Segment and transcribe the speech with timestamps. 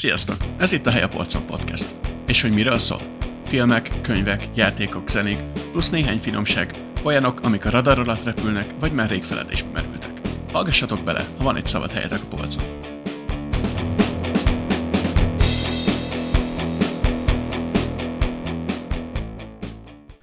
[0.00, 0.36] Sziasztok!
[0.58, 1.96] Ez itt a Hely a Polcon Podcast.
[2.26, 3.00] És hogy miről szól?
[3.44, 9.08] Filmek, könyvek, játékok, zenék, plusz néhány finomság, olyanok, amik a radar alatt repülnek, vagy már
[9.08, 10.20] rég feledésbe merültek.
[10.52, 12.64] Hallgassatok bele, ha van egy szabad helyetek a polcon.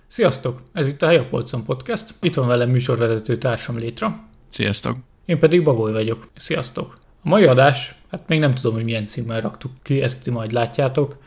[0.08, 0.62] Sziasztok!
[0.74, 2.14] Ez itt a Hely a Polcon Podcast.
[2.22, 4.28] Itt van velem műsorvezető társam Létra.
[4.50, 4.98] Sziasztok!
[5.26, 6.28] Én pedig Bagoly vagyok.
[6.36, 7.06] Sziasztok!
[7.28, 10.52] A mai adás, hát még nem tudom, hogy milyen címmel raktuk ki, ezt ti majd
[10.52, 11.18] látjátok.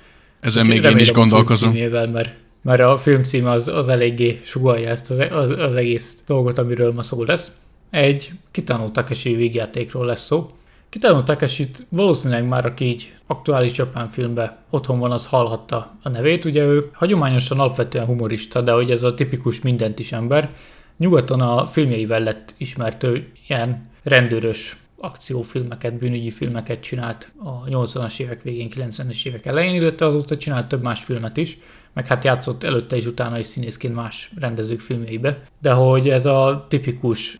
[0.40, 1.72] Ezen még én is gondolkozom.
[1.72, 6.22] Címével, mert, mert a film címe az, az eléggé sugalja ezt az, az, az egész
[6.26, 7.50] dolgot, amiről ma szó lesz.
[7.90, 10.50] Egy Kitano Takeshi végjátékról lesz szó.
[10.88, 16.44] Kitano takeshi valószínűleg már aki így aktuális japán filmben otthon van, az hallhatta a nevét.
[16.44, 20.50] Ugye ő hagyományosan alapvetően humorista, de hogy ez a tipikus mindent is ember.
[20.96, 28.42] Nyugaton a filmjeivel lett ismert, ő ilyen rendőrös akciófilmeket, bűnügyi filmeket csinált a 80-as évek
[28.42, 31.58] végén, 90-es évek elején, illetve azóta csinált több más filmet is,
[31.92, 35.36] meg hát játszott előtte és utána is színészként más rendezők filmjeibe.
[35.62, 37.38] De hogy ez a tipikus,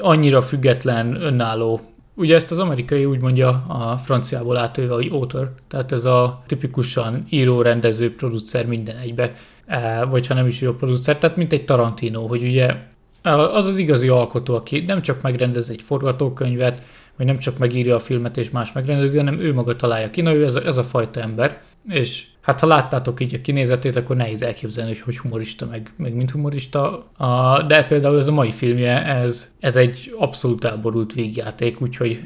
[0.00, 1.80] annyira független, önálló
[2.14, 7.24] Ugye ezt az amerikai úgy mondja a franciából átőve, hogy author, tehát ez a tipikusan
[7.28, 9.34] író, rendező, producer minden egybe,
[9.66, 12.76] e, vagy ha nem is jó producer, tehát mint egy Tarantino, hogy ugye
[13.22, 16.82] az az igazi alkotó, aki nem csak megrendez egy forgatókönyvet,
[17.20, 20.20] vagy nem csak megírja a filmet és más megrendezi, hanem ő maga találja ki.
[20.20, 23.96] Na ő ez a, ez a fajta ember, és hát ha láttátok így a kinézetét,
[23.96, 27.06] akkor nehéz elképzelni, hogy hogy humorista, meg, meg mint humorista.
[27.16, 32.20] A, de például ez a mai filmje, ez, ez egy abszolút elborult végjáték, úgyhogy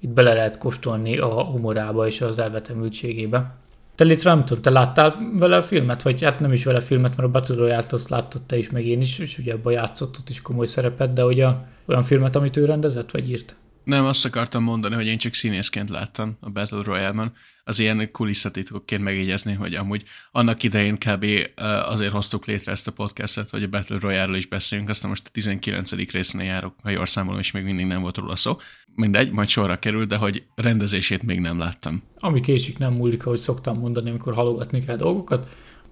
[0.00, 3.54] itt bele lehet kóstolni a humorába és az elvetemültségébe.
[3.94, 6.82] Te létre nem tudom, te láttál vele a filmet, vagy hát nem is vele a
[6.82, 9.72] filmet, mert a Battle Royale-t azt láttad te is, meg én is, és ugye abban
[9.72, 13.56] játszott ott is komoly szerepet, de hogy a, olyan filmet, amit ő rendezett, vagy írt?
[13.86, 17.32] Nem, azt akartam mondani, hogy én csak színészként láttam a Battle Royale-ban.
[17.64, 20.02] Az ilyen kulisszatitokként megjegyezni, hogy amúgy
[20.32, 21.26] annak idején kb.
[21.88, 25.30] azért hoztuk létre ezt a podcastet, hogy a Battle Royale-ról is beszéljünk, aztán most a
[25.32, 26.10] 19.
[26.10, 28.56] résznél járok, ha jól számolom, és még mindig nem volt róla szó.
[28.94, 32.02] Mindegy, majd sorra kerül, de hogy rendezését még nem láttam.
[32.18, 35.48] Ami késik nem múlik, ahogy szoktam mondani, amikor halogatni kell dolgokat.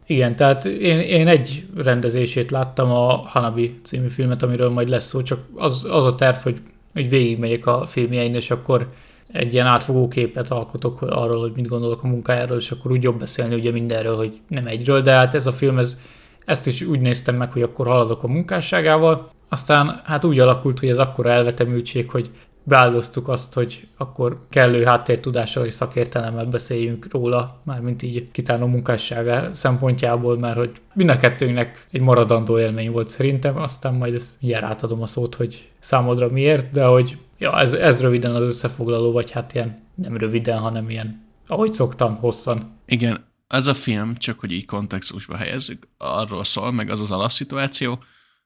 [0.06, 5.22] Igen, tehát én, én egy rendezését láttam, a Hanabi című filmet, amiről majd lesz szó,
[5.22, 6.60] csak az, az a terv, hogy
[6.94, 8.88] hogy végigmegyek a filmjein, és akkor
[9.32, 13.18] egy ilyen átfogó képet alkotok arról, hogy mit gondolok a munkájáról, és akkor úgy jobb
[13.18, 16.00] beszélni ugye mindenről, hogy nem egyről, de hát ez a film, ez,
[16.44, 20.88] ezt is úgy néztem meg, hogy akkor haladok a munkásságával, aztán hát úgy alakult, hogy
[20.88, 22.30] ez akkor elvetemültség, hogy
[22.64, 30.38] beáldoztuk azt, hogy akkor kellő háttértudással és szakértelemmel beszéljünk róla, mármint így kitánó munkássága szempontjából,
[30.38, 35.02] mert hogy mind a kettőnknek egy maradandó élmény volt szerintem, aztán majd ezt mindjárt átadom
[35.02, 39.54] a szót, hogy számodra miért, de hogy ja, ez, ez röviden az összefoglaló, vagy hát
[39.54, 42.62] ilyen nem röviden, hanem ilyen, ahogy szoktam, hosszan.
[42.86, 47.98] Igen, ez a film, csak hogy így kontextusba helyezzük, arról szól, meg az az alapszituáció,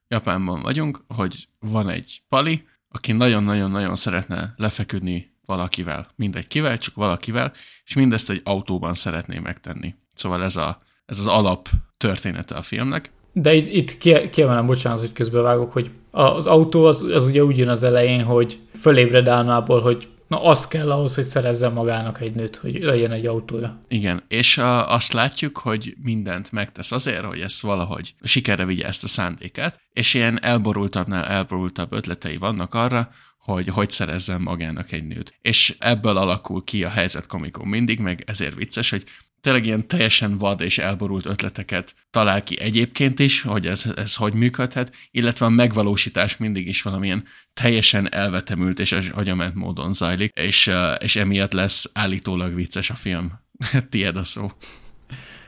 [0.08, 7.52] Japánban vagyunk, hogy van egy pali, aki nagyon-nagyon-nagyon szeretne lefeküdni valakivel, mindegy kivel, csak valakivel,
[7.84, 9.94] és mindezt egy autóban szeretné megtenni.
[10.14, 13.12] Szóval ez, a, ez az alap története a filmnek.
[13.32, 13.98] De itt, itt
[14.30, 18.58] kiemelem, bocsánat, hogy közbevágok, hogy az autó az, az ugye úgy jön az elején, hogy
[18.74, 23.26] fölébred álmából, hogy na az kell ahhoz, hogy szerezzen magának egy nőt, hogy legyen egy
[23.26, 23.80] autója.
[23.88, 29.04] Igen, és a, azt látjuk, hogy mindent megtesz azért, hogy ezt valahogy sikerre vigye ezt
[29.04, 35.34] a szándékát, és ilyen elborultabbnál elborultabb ötletei vannak arra, hogy hogy szerezzen magának egy nőt.
[35.40, 39.04] És ebből alakul ki a helyzet komikon mindig, meg ezért vicces, hogy
[39.40, 44.32] tényleg ilyen teljesen vad és elborult ötleteket talál ki egyébként is, hogy ez, ez hogy
[44.32, 51.16] működhet, illetve a megvalósítás mindig is valamilyen teljesen elvetemült és agyament módon zajlik, és, és
[51.16, 53.32] emiatt lesz állítólag vicces a film.
[53.90, 54.50] Tied a szó.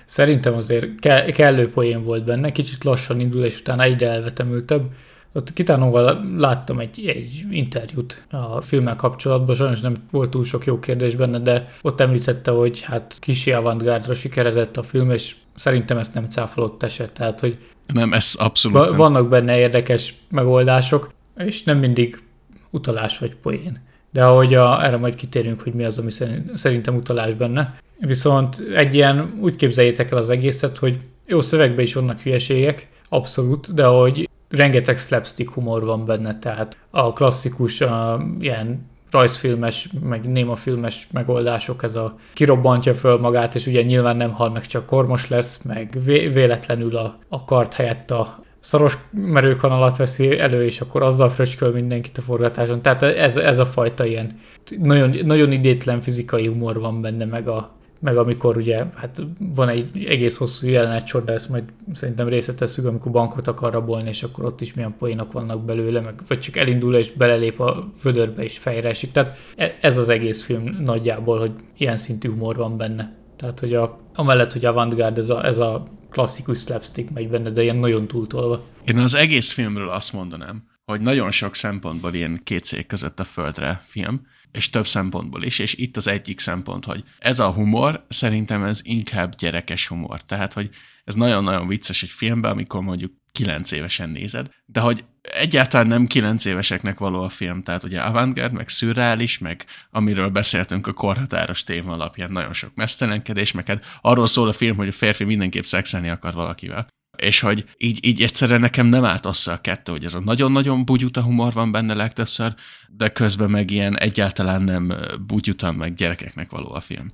[0.05, 4.93] Szerintem azért ke- kellő poén volt benne, kicsit lassan indul, és utána egyre elvetemültebb
[5.33, 10.79] ott Kitánóval láttam egy, egy interjút a filmmel kapcsolatban, sajnos nem volt túl sok jó
[10.79, 16.15] kérdés benne, de ott említette, hogy hát kisi avantgárdra sikeredett a film, és szerintem ezt
[16.15, 18.97] nem cáfolott eset, tehát hogy nem, ez abszolút nem.
[18.97, 22.23] Vannak benne érdekes megoldások, és nem mindig
[22.71, 23.81] utalás vagy poén.
[24.13, 26.11] De ahogy a, erre majd kitérünk, hogy mi az, ami
[26.55, 27.79] szerintem utalás benne.
[27.99, 33.75] Viszont egy ilyen, úgy képzeljétek el az egészet, hogy jó szövegben is vannak hülyeségek, abszolút,
[33.75, 41.07] de hogy rengeteg slapstick humor van benne, tehát a klasszikus a, ilyen rajzfilmes, meg némafilmes
[41.13, 45.63] megoldások, ez a kirobbantja föl magát, és ugye nyilván nem hal meg, csak kormos lesz,
[45.63, 51.29] meg vé- véletlenül a, a kart helyett a szaros merőkanalat veszi elő, és akkor azzal
[51.29, 52.83] fröcsköl mindenkit a forgatáson.
[52.83, 54.39] Tehát ez, ez a fajta ilyen
[54.79, 57.71] nagyon, nagyon idétlen fizikai humor van benne, meg a
[58.01, 61.65] meg amikor ugye, hát van egy egész hosszú jelenet sor, de ezt majd
[61.95, 66.15] szerintem részletezzük, amikor bankot akar rabolni, és akkor ott is milyen poénok vannak belőle, meg
[66.29, 69.13] vagy csak elindul és belelép a vödörbe és fejre esik.
[69.13, 73.19] Tehát e- ez az egész film nagyjából, hogy ilyen szintű humor van benne.
[73.37, 77.63] Tehát, hogy a, amellett, hogy avantgárd, ez a, ez a klasszikus slapstick megy benne, de
[77.63, 78.65] ilyen nagyon túltolva.
[78.85, 83.25] Én az egész filmről azt mondanám, hogy nagyon sok szempontból ilyen két szék között a
[83.25, 88.05] földre film, és több szempontból is, és itt az egyik szempont, hogy ez a humor,
[88.09, 90.23] szerintem ez inkább gyerekes humor.
[90.23, 90.71] Tehát, hogy
[91.05, 96.45] ez nagyon-nagyon vicces egy filmben, amikor mondjuk kilenc évesen nézed, de hogy egyáltalán nem kilenc
[96.45, 101.93] éveseknek való a film, tehát ugye avantgárd, meg szürreális, meg amiről beszéltünk a korhatáros téma
[101.93, 106.09] alapján nagyon sok mesztelenkedés, meg hát arról szól a film, hogy a férfi mindenképp szexelni
[106.09, 110.15] akar valakivel és hogy így, így egyszerűen nekem nem állt össze a kettő, hogy ez
[110.15, 112.55] a nagyon-nagyon bugyuta humor van benne legtöbbször,
[112.89, 114.93] de közben meg ilyen egyáltalán nem
[115.27, 117.07] bugyuta, meg gyerekeknek való a film.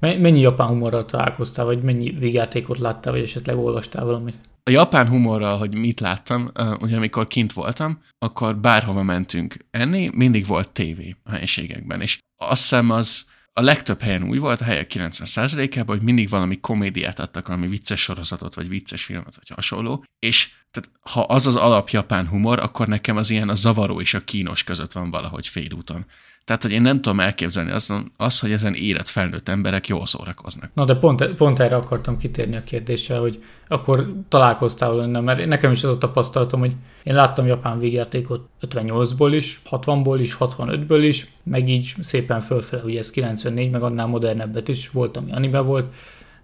[0.00, 4.34] Mennyi japán humorral találkoztál, vagy mennyi végjátékot láttál, vagy esetleg olvastál valamit?
[4.62, 6.50] A japán humorral, hogy mit láttam,
[6.80, 12.60] ugye amikor kint voltam, akkor bárhova mentünk enni, mindig volt tévé a helyiségekben, és azt
[12.60, 17.46] hiszem az a legtöbb helyen úgy volt, a helyek 90%-ában, hogy mindig valami komédiát adtak,
[17.46, 22.28] valami vicces sorozatot, vagy vicces filmet, vagy hasonló, és tehát, ha az az alap japán
[22.28, 26.06] humor, akkor nekem az ilyen a zavaró és a kínos között van valahogy félúton.
[26.44, 30.70] Tehát, hogy én nem tudom elképzelni az, az hogy ezen élet felnőtt emberek jól szórakoznak.
[30.74, 35.72] Na, de pont, pont erre akartam kitérni a kérdéssel, hogy akkor találkoztál volna, mert nekem
[35.72, 36.72] is az a tapasztalatom, hogy
[37.02, 42.98] én láttam japán végjátékot 58-ból is, 60-ból is, 65-ből is, meg így szépen fölfele, ugye
[42.98, 45.94] ez 94, meg annál modernebbet is volt, ami anime volt,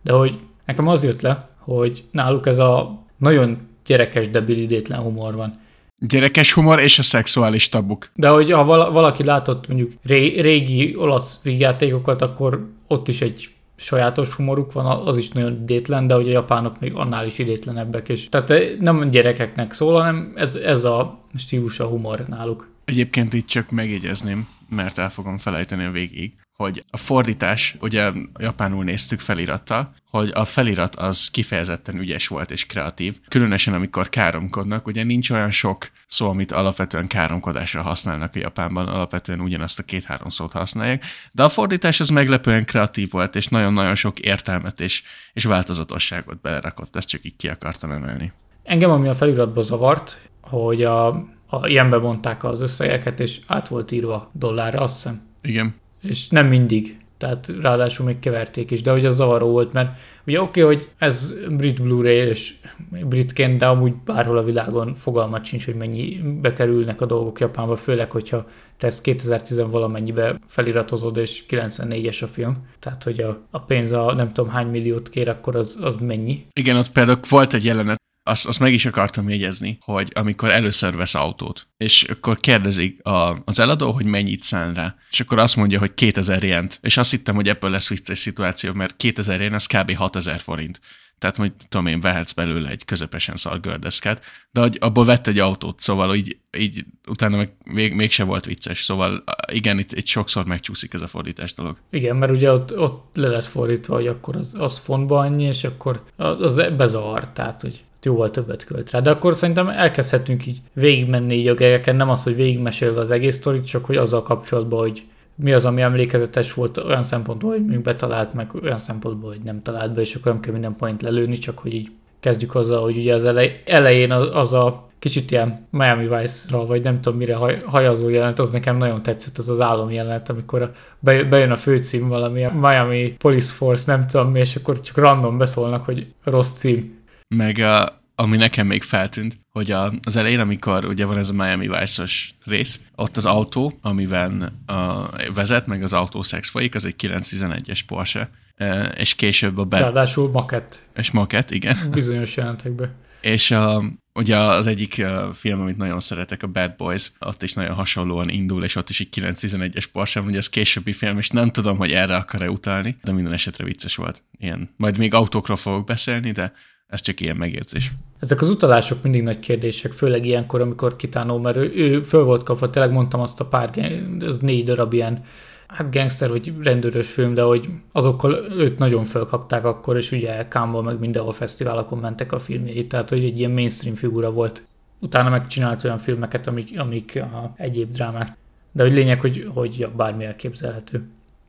[0.03, 5.53] de hogy nekem az jött le, hogy náluk ez a nagyon gyerekes, debilidétlen humor van.
[5.99, 8.11] Gyerekes humor és a szexuális tabuk.
[8.15, 14.33] De hogy ha valaki látott mondjuk ré, régi olasz vígjátékokat, akkor ott is egy sajátos
[14.35, 18.09] humoruk van, az is nagyon idétlen, de hogy a japánok még annál is idétlenebbek.
[18.09, 22.69] És, tehát nem gyerekeknek szól, hanem ez, ez a stílus a humor náluk.
[22.85, 28.85] Egyébként itt csak megjegyezném, mert el fogom felejteni a végig, hogy a fordítás, ugye japánul
[28.85, 35.05] néztük felirattal, hogy a felirat az kifejezetten ügyes volt és kreatív, különösen amikor káromkodnak, ugye
[35.05, 40.53] nincs olyan sok szó, amit alapvetően káromkodásra használnak a Japánban, alapvetően ugyanazt a két-három szót
[40.53, 46.41] használják, de a fordítás az meglepően kreatív volt, és nagyon-nagyon sok értelmet és, és változatosságot
[46.41, 48.33] belerakott, ezt csak így ki akartam emelni.
[48.63, 51.07] Engem, ami a feliratba zavart, hogy a,
[51.47, 55.23] a ilyenbe mondták az összegeket, és át volt írva dollárra, azt hiszem.
[55.43, 56.97] Igen és nem mindig.
[57.19, 60.89] Tehát ráadásul még keverték is, de hogy az zavaró volt, mert ugye oké, okay, hogy
[60.99, 62.55] ez brit Blu-ray és
[62.91, 68.11] britként, de amúgy bárhol a világon fogalmat sincs, hogy mennyi bekerülnek a dolgok Japánba, főleg,
[68.11, 72.57] hogyha te ezt 2010 valamennyibe feliratozod, és 94-es a film.
[72.79, 76.47] Tehát, hogy a, a pénz a nem tudom hány milliót kér, akkor az, az mennyi.
[76.53, 80.97] Igen, ott például volt egy jelenet, azt, azt meg is akartam jegyezni, hogy amikor először
[80.97, 85.57] vesz autót, és akkor kérdezik a, az eladó, hogy mennyit szán rá, és akkor azt
[85.57, 89.55] mondja, hogy 2000 jent, és azt hittem, hogy ebből lesz vicces szituáció, mert 2000 jen
[89.55, 89.93] az kb.
[89.93, 90.81] 6000 forint.
[91.19, 95.39] Tehát, hogy tudom én, vehetsz belőle egy közepesen szar gördeszket, de hogy abból vett egy
[95.39, 100.45] autót, szóval így, így utána meg még, mégse volt vicces, szóval igen, itt, itt sokszor
[100.45, 101.77] megcsúszik ez a fordítás dolog.
[101.91, 105.65] Igen, mert ugye ott, ott le lett fordítva, hogy akkor az, az fontba annyi, és
[105.65, 109.01] akkor az bezavar, tehát, hogy jóval többet költ rá.
[109.01, 113.37] De akkor szerintem elkezdhetünk így végigmenni így a gegeken, nem az, hogy végigmesélve az egész
[113.37, 117.83] sztorit, csak hogy azzal kapcsolatban, hogy mi az, ami emlékezetes volt olyan szempontból, hogy még
[117.83, 121.39] betalált, meg olyan szempontból, hogy nem talált be, és akkor nem kell minden point lelőni,
[121.39, 126.09] csak hogy így kezdjük azzal, hogy ugye az elej, elején az, a kicsit ilyen Miami
[126.09, 129.91] Vice-ra, vagy nem tudom mire haj, hajazó jelenet, az nekem nagyon tetszett, az az álom
[129.91, 134.81] jelenet, amikor bejön a főcím valami, a Miami Police Force, nem tudom mi, és akkor
[134.81, 136.96] csak random beszólnak, hogy rossz cím,
[137.29, 141.33] meg a, ami nekem még feltűnt, hogy a, az elején, amikor ugye van ez a
[141.33, 146.95] Miami Vice-os rész, ott az autó, amiben a, vezet, meg az autószex folyik, az egy
[146.99, 149.81] 911-es Porsche, e, és később a Bad...
[149.81, 150.81] Ráadásul makett.
[150.95, 151.89] És makett, igen.
[151.91, 152.95] Bizonyos jelentekben.
[153.21, 157.75] és a, ugye az egyik film, amit nagyon szeretek, a Bad Boys, ott is nagyon
[157.75, 161.77] hasonlóan indul, és ott is egy 911-es Porsche, ugye ez későbbi film, és nem tudom,
[161.77, 164.23] hogy erre akar-e utalni, de minden esetre vicces volt.
[164.39, 164.71] Ilyen.
[164.77, 166.53] Majd még autókról fogok beszélni, de
[166.87, 167.93] ez csak ilyen megérzés.
[168.19, 172.43] Ezek az utalások mindig nagy kérdések, főleg ilyenkor, amikor kitánó, mert ő, ő föl volt
[172.43, 175.25] kapva, tényleg mondtam azt a pár, ez négy darab ilyen,
[175.67, 180.83] hát gangster, hogy rendőrös film, de hogy azokkal őt nagyon fölkapták akkor, és ugye Kámból
[180.83, 184.63] meg mindenhol fesztiválokon mentek a filmjei, tehát hogy egy ilyen mainstream figura volt.
[185.01, 188.37] Utána megcsinált olyan filmeket, amik, amik a egyéb drámák.
[188.73, 191.09] De hogy lényeg, hogy, hogy ja, bármi elképzelhető.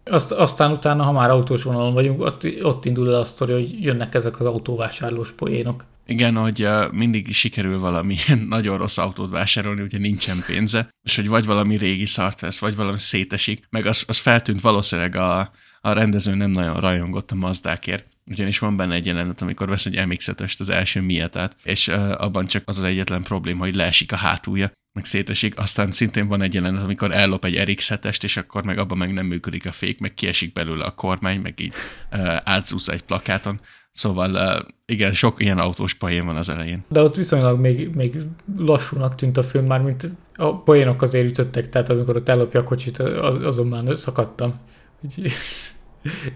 [0.10, 3.84] Azt, aztán utána, ha már autós vonalon vagyunk, ott, ott indul el a sztori, hogy
[3.84, 5.84] jönnek ezek az autóvásárlós poénok.
[6.06, 8.18] Igen, hogy mindig sikerül valami
[8.50, 12.76] nagyon rossz autót vásárolni, ugye nincsen pénze, és hogy vagy valami régi szart vesz, vagy
[12.76, 18.06] valami szétesik, meg az, az feltűnt valószínűleg a, a rendező nem nagyon rajongott a Mazdákért,
[18.26, 22.46] ugyanis van benne egy jelenet, amikor vesz egy mx az első mietát, és uh, abban
[22.46, 26.54] csak az az egyetlen probléma, hogy leesik a hátulja, meg szétesik, aztán szintén van egy
[26.54, 30.00] jelenet, amikor ellop egy RX 7 és akkor meg abban meg nem működik a fék,
[30.00, 31.74] meg kiesik belőle a kormány, meg így
[32.12, 33.60] uh, átszúsz egy plakáton.
[33.92, 36.86] Szóval uh, igen, sok ilyen autós poén van az elején.
[36.88, 38.16] De ott viszonylag még, még
[38.58, 42.64] lassúnak tűnt a film már, mint a poénok azért ütöttek, tehát amikor ott ellopja a
[42.64, 44.54] kocsit, az, azon már szakadtam.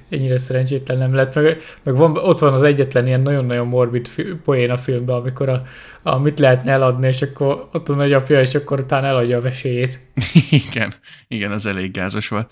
[0.10, 1.36] Ennyire szerencsétlen nem lett.
[1.36, 4.10] Meg, meg van, ott van az egyetlen ilyen nagyon-nagyon morbid
[4.44, 5.63] poén a filmben, amikor a,
[6.03, 10.00] a mit lehetne eladni, és akkor ott a nagyapja, és akkor utána eladja a veséjét.
[10.68, 10.94] igen,
[11.27, 12.51] igen, az elég gázos volt.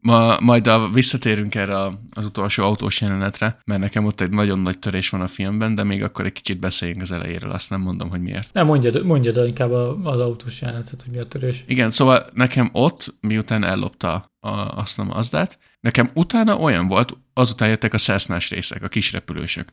[0.00, 1.76] Ma, majd a, visszatérünk erre
[2.14, 5.82] az utolsó autós jelenetre, mert nekem ott egy nagyon nagy törés van a filmben, de
[5.82, 8.52] még akkor egy kicsit beszéljünk az elejéről, azt nem mondom, hogy miért.
[8.52, 11.64] Nem, mondjad, mondjad inkább az autós jelenetet, hogy mi a törés.
[11.66, 17.68] Igen, szóval nekem ott, miután ellopta a, azt a Mazdát, nekem utána olyan volt, azután
[17.68, 19.72] jöttek a Cessnás részek, a kisrepülősök.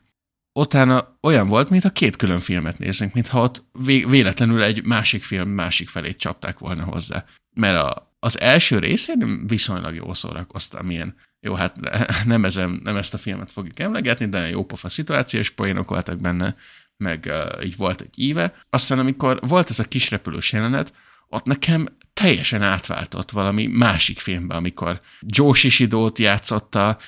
[0.52, 3.64] Utána olyan volt, mint a két külön filmet nézünk, mintha ott
[4.08, 7.24] véletlenül egy másik film másik felét csapták volna hozzá.
[7.54, 11.76] Mert a, az első részén viszonylag jól szórakoztam, ilyen jó, hát
[12.24, 16.56] nem, ezen, nem ezt a filmet fogjuk emlegetni, de jó pofa szituációs poénok voltak benne,
[16.96, 18.54] meg uh, így volt egy íve.
[18.70, 20.92] Aztán amikor volt ez a kis repülős jelenet,
[21.28, 26.98] ott nekem teljesen átváltott valami másik filmbe, amikor Joe Shishidót játszotta,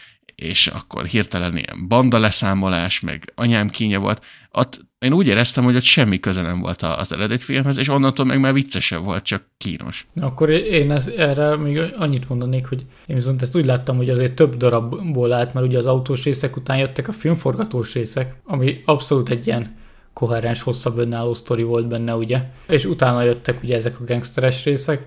[0.41, 4.25] és akkor hirtelen ilyen banda leszámolás, meg anyám kínja volt.
[4.53, 8.25] Ott én úgy éreztem, hogy ott semmi köze nem volt az eredeti filmhez, és onnantól
[8.25, 10.07] meg már viccesebb volt, csak kínos.
[10.21, 14.35] Akkor én ez, erre még annyit mondanék, hogy én viszont ezt úgy láttam, hogy azért
[14.35, 19.29] több darabból állt, mert ugye az autós részek után jöttek a filmforgatós részek, ami abszolút
[19.29, 19.77] egy ilyen
[20.13, 22.43] koherens, hosszabb önálló sztori volt benne, ugye?
[22.69, 25.07] És utána jöttek ugye ezek a gangsteres részek,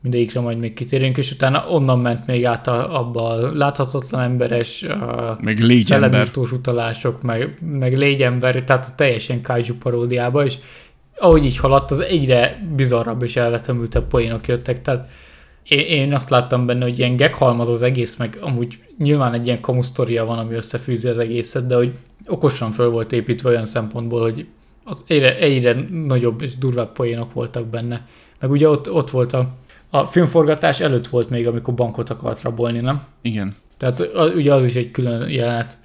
[0.00, 4.82] mindegyikre majd még kitérünk, és utána onnan ment még át a, abba a láthatatlan emberes,
[4.82, 6.30] a meg légyember.
[6.34, 10.58] utalások, meg, meg légyember, tehát a teljesen kaiju paródiába, és
[11.18, 15.08] ahogy így haladt, az egyre bizarrabb és elvetemültebb poénok jöttek, tehát
[15.62, 19.60] én, én azt láttam benne, hogy ilyen geghalmaz az egész, meg amúgy nyilván egy ilyen
[19.60, 21.92] kamusztoria van, ami összefűzi az egészet, de hogy
[22.26, 24.46] okosan föl volt építve olyan szempontból, hogy
[24.84, 28.06] az egyre, egyre nagyobb és durvább poénok voltak benne.
[28.40, 29.48] Meg ugye ott, ott volt a
[29.90, 33.02] a filmforgatás előtt volt még, amikor bankot akart rabolni, nem?
[33.22, 33.56] Igen.
[33.76, 35.76] Tehát az, ugye az is egy külön jelenet.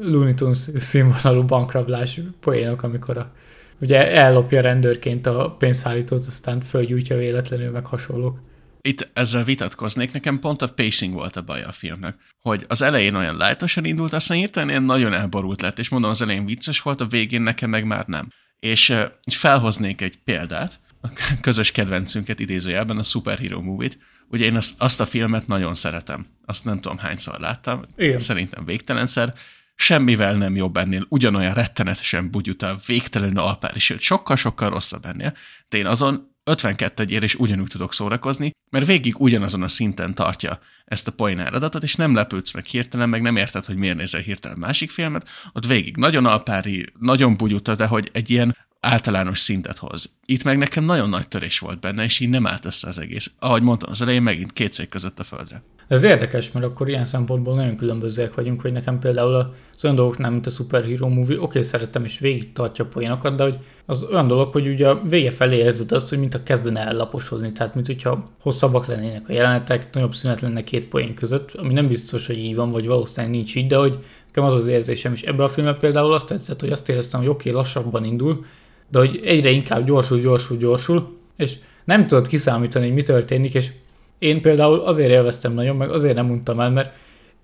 [0.00, 3.32] Looney Tunes színvonalú bankrablás poénok, amikor a,
[3.80, 8.38] ugye ellopja rendőrként a pénzszállítót, aztán fölgyújtja véletlenül, meg hasonlók.
[8.80, 13.14] Itt ezzel vitatkoznék, nekem pont a pacing volt a baj a filmnek, hogy az elején
[13.14, 17.00] olyan lájtosan indult, aztán hirtelen ilyen nagyon elborult lett, és mondom, az elején vicces volt,
[17.00, 18.28] a végén nekem meg már nem.
[18.58, 21.08] És uh, felhoznék egy példát, a
[21.40, 23.98] közös kedvencünket idézőjelben, a Superhero Movie-t.
[24.28, 26.26] Ugye én azt, azt a filmet nagyon szeretem.
[26.44, 27.84] Azt nem tudom hányszor láttam.
[27.96, 28.18] Igen.
[28.18, 29.34] Szerintem végtelenszer.
[29.74, 35.36] Semmivel nem jobb ennél, ugyanolyan rettenetesen bugyuta, végtelenül alpári, sőt, sokkal-sokkal rosszabb ennél.
[35.68, 40.58] De én azon 52 egyér és ugyanúgy tudok szórakozni, mert végig ugyanazon a szinten tartja
[40.84, 44.58] ezt a poénáradatot, és nem lepődsz meg hirtelen, meg nem érted, hogy miért nézel hirtelen
[44.58, 50.12] másik filmet, ott végig nagyon alpári, nagyon bugyuta, de hogy egy ilyen általános szintet hoz.
[50.24, 53.30] Itt meg nekem nagyon nagy törés volt benne, és így nem állt össze az egész.
[53.38, 55.62] Ahogy mondtam az elején, megint két szék között a földre.
[55.88, 59.34] Ez érdekes, mert akkor ilyen szempontból nagyon különbözőek vagyunk, hogy nekem például
[59.74, 63.36] az olyan dolgok mint a Superhero Movie, oké, okay, szerettem és végig tartja a poénokat,
[63.36, 66.42] de hogy az olyan dolog, hogy ugye a vége felé érzed azt, hogy mint a
[66.42, 71.52] kezdene ellaposodni, tehát mint hogyha hosszabbak lennének a jelenetek, nagyobb szünet lenne két poén között,
[71.52, 74.66] ami nem biztos, hogy így van, vagy valószínűleg nincs így, de hogy nekem az az
[74.66, 75.22] érzésem is.
[75.22, 78.44] Ebben a filmben például azt tetszett, hogy azt éreztem, hogy oké, okay, lassabban indul,
[78.88, 83.72] de hogy egyre inkább gyorsul, gyorsul, gyorsul, és nem tudod kiszámítani, hogy mi történik, és
[84.18, 86.94] én például azért élveztem nagyon, meg azért nem mondtam el, mert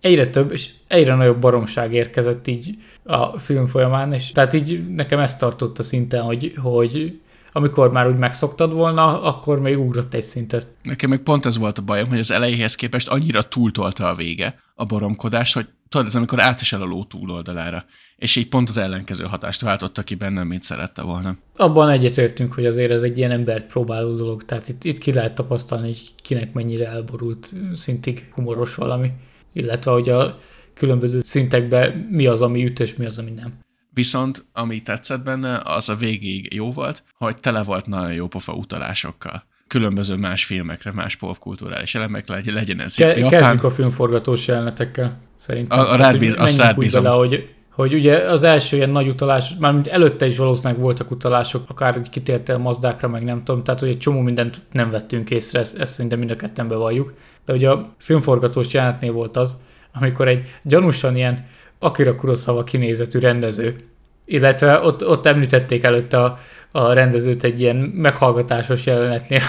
[0.00, 5.18] egyre több és egyre nagyobb baromság érkezett így a film folyamán, és tehát így nekem
[5.18, 7.20] ezt tartott szinten, hogy, hogy
[7.52, 10.66] amikor már úgy megszoktad volna, akkor még ugrott egy szintet.
[10.82, 14.54] Nekem meg pont ez volt a bajom, hogy az elejéhez képest annyira túltolta a vége
[14.74, 17.84] a boromkodás, hogy tudod, ez amikor átesel a ló túloldalára,
[18.16, 21.36] és így pont az ellenkező hatást váltotta ki bennem, mint szerette volna.
[21.56, 25.34] Abban egyetértünk, hogy azért ez egy ilyen embert próbáló dolog, tehát itt, itt ki lehet
[25.34, 29.10] tapasztalni, hogy kinek mennyire elborult szintig humoros valami,
[29.52, 30.38] illetve hogy a
[30.74, 33.61] különböző szintekben mi az, ami üt, és mi az, ami nem.
[33.94, 38.52] Viszont ami tetszett benne, az a végig jó volt, hogy tele volt nagyon jó pofa
[38.52, 43.40] utalásokkal különböző más filmekre, más popkulturális elemek legyen, ez Ke- Japán.
[43.40, 45.78] Kezdjük a filmforgatós jelenetekkel, szerintem.
[45.78, 47.02] A, a rád bíz, azt rád bízom.
[47.02, 51.64] Bele, hogy, hogy ugye az első ilyen nagy utalás, mármint előtte is valószínűleg voltak utalások,
[51.68, 55.30] akár hogy kitérte a mazdákra, meg nem tudom, tehát hogy egy csomó mindent nem vettünk
[55.30, 57.14] észre, ezt, ezt szerintem mind a ketten bevalljuk.
[57.44, 61.46] De ugye a filmforgatós jelenetnél volt az, amikor egy gyanúsan ilyen
[61.82, 63.76] Akira Kurosawa kinézetű rendező,
[64.24, 66.38] illetve ott, ott említették előtte a,
[66.70, 69.40] a rendezőt egy ilyen meghallgatásos jelenetnél,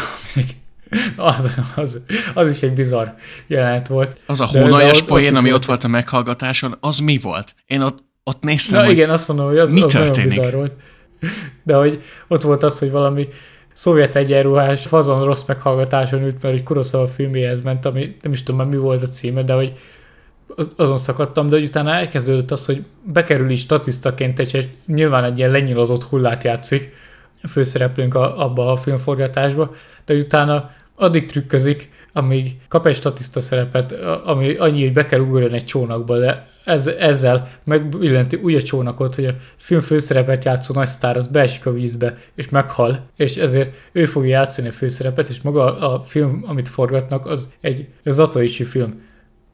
[1.16, 2.02] az, az,
[2.34, 3.08] az is egy bizarr
[3.48, 4.18] jelenet volt.
[4.26, 7.56] Az a hónajas poén, ami ott volt a meghallgatáson, az mi volt?
[7.66, 10.30] Én ott, ott néztem, Na, hogy igen, azt mondom, hogy az, mi az történik?
[10.30, 10.72] nagyon bizarr volt.
[11.64, 13.28] De hogy ott volt az, hogy valami
[13.74, 18.60] szovjet egyenruhás, fazon rossz meghallgatáson ült, mert egy Kurosawa filméhez ment, ami nem is tudom
[18.60, 19.74] már mi volt a címe, de hogy
[20.76, 25.52] azon szakadtam, de hogy utána elkezdődött az, hogy bekerül is statisztaként egy, nyilván egy ilyen
[25.52, 26.94] lenyilozott hullát játszik
[27.42, 33.92] a főszereplőnk a, abba a filmforgatásba, de utána addig trükközik, amíg kap egy statiszta szerepet,
[34.26, 39.16] ami annyi, hogy be kell ugrani egy csónakba, de ez, ezzel megbillenti úgy a csónakot,
[39.16, 43.74] hogy a film főszerepet játszó nagy sztár az beesik a vízbe, és meghal, és ezért
[43.92, 48.96] ő fogja játszani a főszerepet, és maga a film, amit forgatnak, az egy Zatoichi film.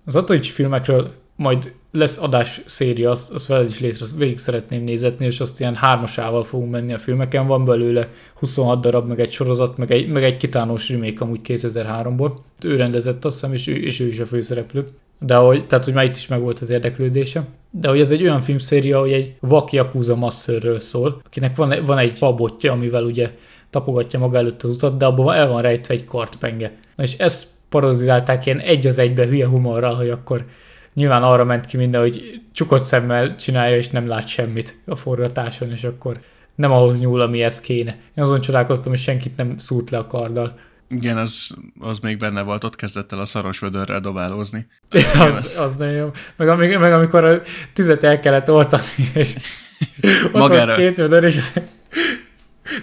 [0.09, 4.83] Az Zatoichi filmekről majd lesz adás széria, azt, azt veled is létre, azt végig szeretném
[4.83, 9.31] nézetni, és azt ilyen hármasával fogunk menni a filmeken, van belőle 26 darab, meg egy
[9.31, 12.31] sorozat, meg egy, meg egy kitánós remake amúgy 2003-ból.
[12.61, 14.87] Ő rendezett azt hiszem, és ő, és ő is a főszereplő.
[15.19, 17.45] De hogy, tehát, hogy már itt is megvolt az érdeklődése.
[17.69, 21.97] De hogy ez egy olyan filmszéria, hogy egy vak Yakuza masszörről szól, akinek van, van
[21.97, 23.31] egy fabotja, amivel ugye
[23.69, 26.77] tapogatja maga előtt az utat, de abban el van rejtve egy kartpenge.
[26.95, 30.45] Na és ezt parodizálták ilyen egy az egybe hülye humorral, hogy akkor
[30.93, 35.71] nyilván arra ment ki minden, hogy csukott szemmel csinálja, és nem lát semmit a forgatáson,
[35.71, 36.19] és akkor
[36.55, 37.91] nem ahhoz nyúl, ami ez kéne.
[37.91, 40.59] Én azon csodálkoztam, hogy senkit nem szúrt le a karddal.
[40.89, 44.67] Igen, az, az még benne volt, ott kezdett el a szaros vödörrel dobálózni.
[45.27, 46.11] az, az nagyon jó.
[46.35, 47.41] Meg, amik, meg amikor a
[47.73, 49.35] tüzet el kellett oltani, és
[50.25, 50.65] ott Magára.
[50.65, 51.51] volt két vödör, és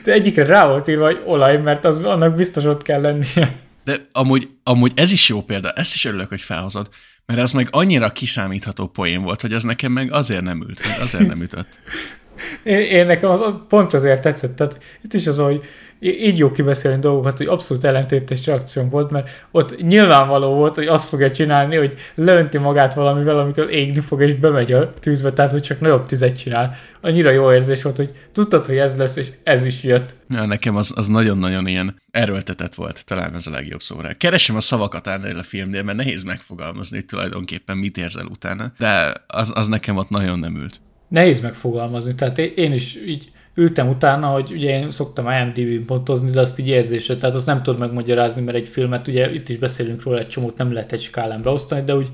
[0.05, 3.65] de egyikre rá volt írva, hogy olaj, mert az annak biztos ott kell lennie.
[3.87, 6.88] De amúgy, amúgy ez is jó példa, ezt is örülök, hogy felhozod,
[7.27, 11.27] mert ez meg annyira kiszámítható poén volt, hogy az nekem meg azért nem ült, azért
[11.27, 11.79] nem ütött.
[12.62, 15.61] Én, én nekem az pont azért tetszett, tehát itt is az, hogy
[16.01, 21.09] így jó kibeszélni dolgokat, hogy abszolút ellentétes reakcióm volt, mert ott nyilvánvaló volt, hogy azt
[21.09, 25.62] fogja csinálni, hogy leönti magát valamivel, amitől égni fog, és bemegy a tűzbe, tehát hogy
[25.62, 26.77] csak nagyobb tüzet csinál.
[27.01, 30.14] Annyira jó érzés volt, hogy tudtad, hogy ez lesz, és ez is jött.
[30.29, 34.12] Ja, nekem az, az nagyon-nagyon ilyen erőltetett volt, talán ez a legjobb szó rá.
[34.12, 39.53] Keresem a szavakat ennél a filmnél, mert nehéz megfogalmazni tulajdonképpen, mit érzel utána, de az,
[39.55, 40.81] az nekem ott nagyon nem ült.
[41.09, 46.40] Nehéz megfogalmazni, tehát én is így ültem utána, hogy ugye én szoktam IMDb-n pontozni, de
[46.40, 50.03] azt így érzésre, tehát azt nem tudod megmagyarázni, mert egy filmet, ugye itt is beszélünk
[50.03, 52.09] róla, egy csomót nem lehet egy skálámra osztani, de úgy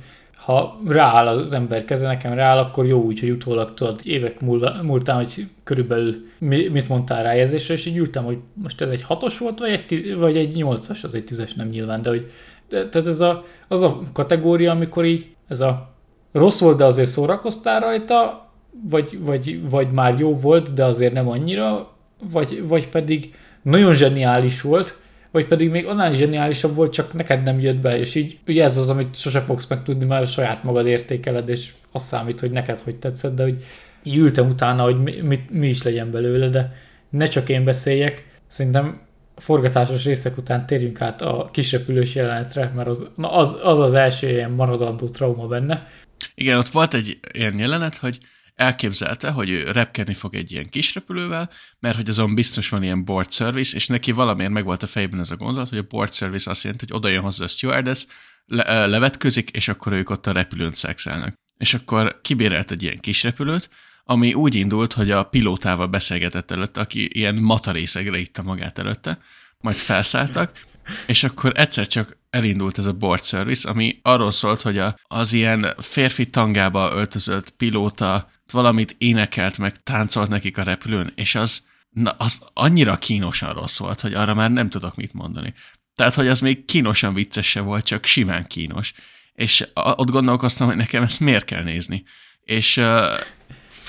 [0.45, 4.83] ha rááll az ember keze, nekem rááll, akkor jó úgy, hogy utólag tudod évek múlva,
[4.83, 9.03] múltán, hogy körülbelül mi, mit mondtál rá érzésre, és így ültem, hogy most ez egy
[9.03, 12.31] hatos volt, vagy egy, vagy egy nyolcas, az egy tízes nem nyilván, de hogy
[12.69, 15.91] de, tehát ez a, az a kategória, amikor így ez a
[16.33, 18.42] rossz volt, de azért szórakoztál rajta,
[18.89, 21.97] vagy, vagy, vagy már jó volt, de azért nem annyira,
[22.31, 27.61] vagy, vagy pedig nagyon zseniális volt, vagy pedig még annál zseniálisabb volt, csak neked nem
[27.61, 31.49] jött be, és így ugye ez az, amit sose fogsz megtudni, mert saját magad értékeled,
[31.49, 33.65] és az számít, hogy neked hogy tetszett, de hogy
[34.03, 36.73] így ültem utána, hogy mi, mi, mi is legyen belőle, de
[37.11, 39.01] ne csak én beszéljek, szerintem
[39.37, 44.29] forgatásos részek után térjünk át a kisrepülős jelenetre, mert az na az, az, az első
[44.29, 45.89] ilyen maradandó trauma benne.
[46.35, 48.19] Igen, ott volt egy ilyen jelenet, hogy
[48.62, 53.05] elképzelte, hogy ő repkedni fog egy ilyen kis repülővel, mert hogy azon biztos van ilyen
[53.05, 56.12] board service, és neki valamiért meg volt a fejében ez a gondolat, hogy a board
[56.12, 58.07] service azt jelenti, hogy oda jön hozzá a stewardess,
[58.46, 61.35] le, levetközik, és akkor ők ott a repülőn szexelnek.
[61.57, 63.70] És akkor kibérelt egy ilyen kis repülőt,
[64.05, 69.18] ami úgy indult, hogy a pilótával beszélgetett előtte, aki ilyen matarészegre itta magát előtte,
[69.61, 70.61] majd felszálltak,
[71.07, 75.33] és akkor egyszer csak elindult ez a board service, ami arról szólt, hogy a, az
[75.33, 82.11] ilyen férfi tangába öltözött pilóta valamit énekelt, meg táncolt nekik a repülőn, és az, na,
[82.11, 85.55] az annyira kínosan rossz volt, hogy arra már nem tudok mit mondani.
[85.95, 88.92] Tehát, hogy az még kínosan vicces volt, csak simán kínos.
[89.33, 92.05] És ott gondolkoztam, hogy nekem ezt miért kell nézni.
[92.45, 92.75] És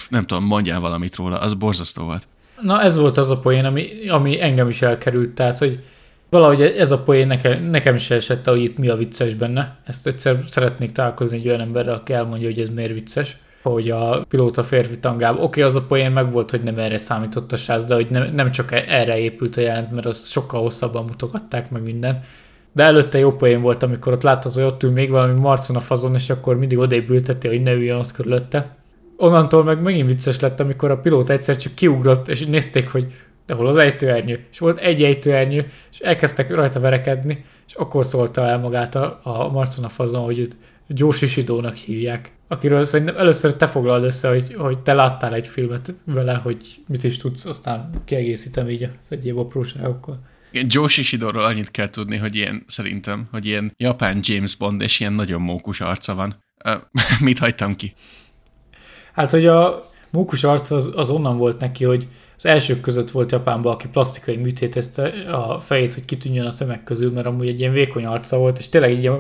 [0.09, 2.27] nem tudom, mondjál valamit róla, az borzasztó volt.
[2.61, 5.83] Na ez volt az a poén, ami, ami engem is elkerült, tehát, hogy
[6.33, 9.75] valahogy ez a poén nekem, nekem is esett, hogy itt mi a vicces benne.
[9.85, 13.37] Ezt egyszer szeretnék találkozni egy olyan emberrel, aki elmondja, hogy ez miért vicces.
[13.63, 15.37] hogy a pilóta férfi tangába.
[15.37, 18.07] Oké, okay, az a poén meg volt, hogy nem erre számított a sáz, de hogy
[18.09, 22.23] nem, nem csak erre épült a jelent, mert az sokkal hosszabban mutogatták meg minden.
[22.71, 25.79] De előtte jó poén volt, amikor ott láttad, hogy ott ül még valami marcon a
[25.79, 28.75] fazon, és akkor mindig odébb ülteti, hogy ne üljön ott körülötte.
[29.17, 33.05] Onnantól meg megint vicces lett, amikor a pilóta egyszer csak kiugrott, és nézték, hogy
[33.45, 34.45] de hol az ejtőernyő?
[34.51, 39.49] És volt egy ejtőernyő, és elkezdtek rajta verekedni, és akkor szólta el magát a, a
[39.49, 44.53] Marcon a fazon, hogy őt Joe Shishido-nak hívják, akiről szerintem először te foglalod össze, hogy,
[44.57, 49.37] hogy te láttál egy filmet vele, hogy mit is tudsz, aztán kiegészítem így az egyéb
[49.37, 50.19] apróságokkal.
[50.51, 55.13] Joe Shishido-ról annyit kell tudni, hogy ilyen, szerintem, hogy ilyen japán James Bond, és ilyen
[55.13, 56.43] nagyon mókus arca van.
[57.19, 57.93] Mit hagytam ki?
[59.13, 62.07] Hát, hogy a mókus arca az, az onnan volt neki, hogy
[62.43, 67.11] az elsők között volt Japánban, aki plastikai műtétezte a fejét, hogy kitűnjön a tömeg közül,
[67.11, 69.11] mert amúgy egy ilyen vékony arca volt, és tényleg így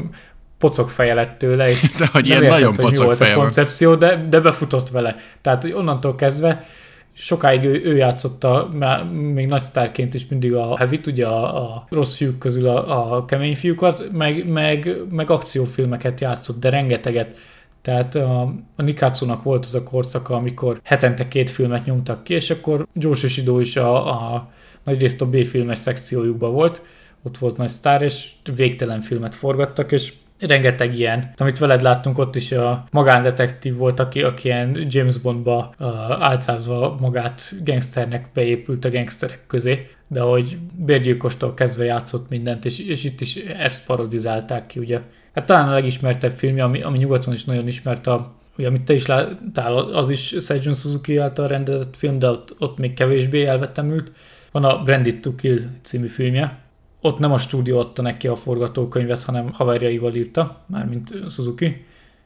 [0.57, 4.25] pocok feje lett tőle, és de hogy ilyen értett, nagyon pocok volt a koncepció, de,
[4.29, 5.15] de befutott vele.
[5.41, 6.65] Tehát, hogy onnantól kezdve
[7.13, 11.87] sokáig ő, ő játszotta, már még nagy sztárként is mindig a heavy ugye a, a
[11.89, 17.35] rossz fiúk közül a, a kemény fiúkat, meg, meg, meg akciófilmeket játszott, de rengeteget.
[17.83, 18.41] Tehát a,
[18.75, 23.15] a Nikatsunak volt az a korszaka, amikor hetente két filmet nyomtak ki, és akkor Joe
[23.15, 24.51] Shishido is a, a
[24.83, 26.81] nagyrészt a B-filmes szekciójukban volt,
[27.23, 31.33] ott volt nagy sztár, és végtelen filmet forgattak, és rengeteg ilyen.
[31.37, 35.87] Amit veled láttunk, ott is a magándetektív volt, aki, aki ilyen James Bondba uh,
[36.19, 43.03] álcázva magát gangsternek beépült a gangsterek közé, de hogy bérgyilkostól kezdve játszott mindent, és, és
[43.03, 45.01] itt is ezt parodizálták ki, ugye.
[45.33, 48.93] Hát talán a legismertebb filmje, ami, ami nyugaton is nagyon ismert, a, ugye, amit te
[48.93, 54.11] is láttál, az is Seijun Suzuki által rendezett film, de ott, ott még kevésbé elvetemült.
[54.51, 56.57] Van a Branded to Kill című filmje,
[57.01, 61.85] ott nem a stúdió adta neki a forgatókönyvet, hanem haverjaival írta, mármint Suzuki,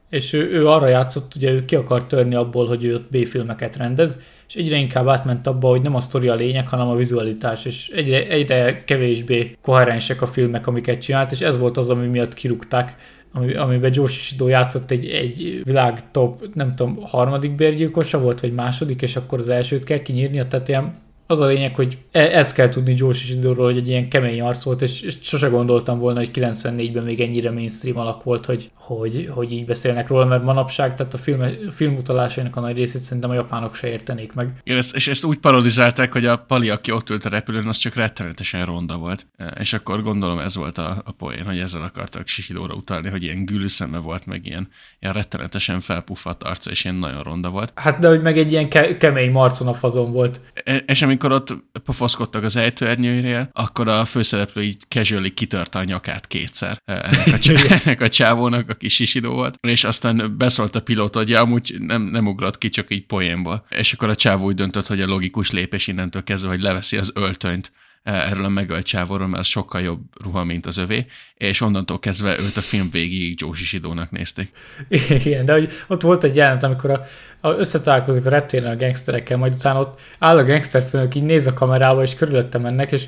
[0.10, 3.76] és ő, ő arra játszott, ugye ő ki akar törni abból, hogy ő ott B-filmeket
[3.76, 7.66] rendez, és egyre inkább átment abba, hogy nem a sztori a lényeg, hanem a vizualitás,
[7.66, 12.34] és egyre, egyre kevésbé koherensek a filmek, amiket csinált, és ez volt az, ami miatt
[12.34, 12.96] kirúgták,
[13.34, 18.54] ami, amiben Joe Shishido játszott egy, egy világ top, nem tudom, harmadik bérgyilkosa volt, vagy
[18.54, 22.56] második, és akkor az elsőt kell kinyírni, tehát ilyen az a lényeg, hogy e- ezt
[22.56, 26.20] kell tudni Joe Shishido-ról, hogy egy ilyen kemény arc volt, és, és sose gondoltam volna,
[26.20, 30.96] hogy 94-ben még ennyire mainstream alak volt, hogy, hogy, hogy így beszélnek róla, mert manapság,
[30.96, 34.62] tehát a film, film utalásainak a nagy részét szerintem a japánok se értenék meg.
[34.64, 37.78] Igen, ezt, és ezt úgy parodizálták, hogy a Pali, aki ott ült a repülőn, az
[37.78, 39.28] csak rettenetesen ronda volt.
[39.38, 43.24] E, és akkor gondolom ez volt a, a poén, hogy ezzel akartak Shishidóra utalni, hogy
[43.24, 44.68] ilyen gülüszeme volt, meg ilyen,
[45.00, 47.72] ilyen rettenetesen felpuffadt arca, és ilyen nagyon ronda volt.
[47.76, 50.42] Hát de hogy meg egy ilyen ke- kemény marcon a fazon volt.
[50.64, 56.28] E, és amikor ott pofaszkodtak az ejtőernyőinél, akkor a főszereplő így casually kitörte a nyakát
[56.28, 56.82] kétszer.
[56.86, 61.76] Ennek a, ennek a csávónak, aki sisidó volt, és aztán beszólt a pilóta, hogy amúgy
[61.80, 63.66] nem, nem ugrott ki, csak így poénból.
[63.70, 67.12] És akkor a csávó úgy döntött, hogy a logikus lépés innentől kezdve, hogy leveszi az
[67.16, 67.72] öltönyt
[68.08, 71.06] erről a megölt csávóról, mert sokkal jobb ruha, mint az övé,
[71.38, 74.52] és onnantól kezdve őt a film végig Joe Shishido-nak nézték.
[75.26, 77.06] Igen, de hogy ott volt egy jelent, amikor a,
[77.40, 81.54] a összetalálkozik a reptéren a gangsterekkel, majd utána ott áll a gangsterfőnök, így néz a
[81.54, 83.08] kamerába, és körülöttem mennek, és